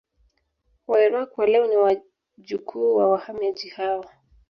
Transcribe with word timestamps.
Wairaqw 0.89 1.35
wa 1.39 1.45
leo 1.51 1.65
ni 1.67 1.77
wajukuu 1.77 2.95
wa 2.97 3.09
wahamiaji 3.11 3.69
hao 3.69 4.05